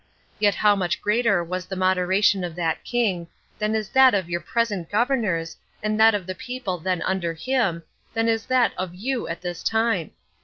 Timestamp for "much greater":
0.75-1.43